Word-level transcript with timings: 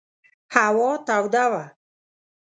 هوا 0.55 0.91
توده 1.07 1.43
وه. 1.51 1.63